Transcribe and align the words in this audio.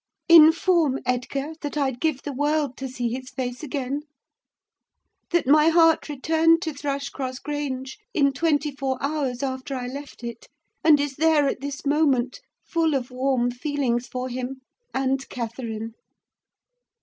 Inform 0.29 0.97
Edgar 1.05 1.53
that 1.61 1.77
I'd 1.77 1.99
give 2.01 2.23
the 2.23 2.33
world 2.33 2.75
to 2.77 2.87
see 2.87 3.09
his 3.09 3.29
face 3.29 3.61
again—that 3.61 5.45
my 5.45 5.69
heart 5.69 6.09
returned 6.09 6.63
to 6.63 6.73
Thrushcross 6.73 7.37
Grange 7.37 7.99
in 8.11 8.33
twenty 8.33 8.71
four 8.71 8.97
hours 8.99 9.43
after 9.43 9.75
I 9.75 9.85
left 9.85 10.23
it, 10.23 10.47
and 10.83 10.99
is 10.99 11.17
there 11.17 11.47
at 11.47 11.61
this 11.61 11.85
moment, 11.85 12.39
full 12.65 12.95
of 12.95 13.11
warm 13.11 13.51
feelings 13.51 14.07
for 14.07 14.27
him, 14.27 14.61
and 14.91 15.29
Catherine! 15.29 15.93